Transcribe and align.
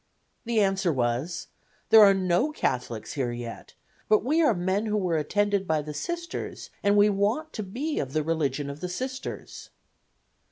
The 0.45 0.59
answer 0.59 0.91
was, 0.91 1.45
'There 1.91 2.01
are 2.01 2.13
no 2.15 2.51
Catholics 2.51 3.13
here 3.13 3.31
yet, 3.31 3.75
but 4.09 4.23
we 4.25 4.41
are 4.41 4.55
men 4.55 4.87
who 4.87 4.97
were 4.97 5.15
attended 5.15 5.67
by 5.67 5.83
the 5.83 5.93
Sisters 5.93 6.71
and 6.81 6.97
we 6.97 7.07
want 7.07 7.53
to 7.53 7.61
be 7.61 7.99
of 7.99 8.13
the 8.13 8.23
religion 8.23 8.67
of 8.71 8.79
the 8.79 8.89
Sisters. 8.89 9.69